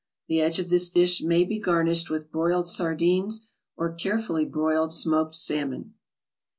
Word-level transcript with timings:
The 0.27 0.41
edge 0.41 0.57
of 0.57 0.69
this 0.69 0.89
dish 0.89 1.21
may 1.21 1.43
be 1.43 1.59
garnished 1.59 2.09
with 2.09 2.31
broiled 2.31 2.67
sardines 2.67 3.47
or 3.77 3.93
carefully 3.93 4.45
broiled 4.45 4.91
smoked 4.91 5.35
salmon. 5.35 5.93